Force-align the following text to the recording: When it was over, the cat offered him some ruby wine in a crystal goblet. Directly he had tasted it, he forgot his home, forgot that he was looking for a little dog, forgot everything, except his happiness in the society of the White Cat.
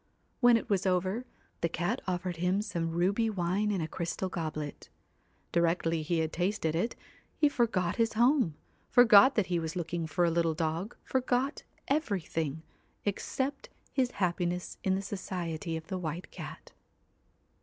When 0.39 0.57
it 0.57 0.67
was 0.67 0.87
over, 0.87 1.25
the 1.59 1.69
cat 1.69 2.01
offered 2.07 2.37
him 2.37 2.63
some 2.63 2.89
ruby 2.89 3.29
wine 3.29 3.69
in 3.69 3.81
a 3.81 3.87
crystal 3.87 4.29
goblet. 4.29 4.89
Directly 5.51 6.01
he 6.01 6.17
had 6.21 6.33
tasted 6.33 6.73
it, 6.73 6.95
he 7.37 7.47
forgot 7.47 7.97
his 7.97 8.13
home, 8.13 8.55
forgot 8.89 9.35
that 9.35 9.45
he 9.45 9.59
was 9.59 9.75
looking 9.75 10.07
for 10.07 10.25
a 10.25 10.31
little 10.31 10.55
dog, 10.55 10.95
forgot 11.03 11.61
everything, 11.87 12.63
except 13.05 13.69
his 13.93 14.09
happiness 14.13 14.79
in 14.83 14.95
the 14.95 15.03
society 15.03 15.77
of 15.77 15.85
the 15.85 15.99
White 15.99 16.31
Cat. 16.31 16.71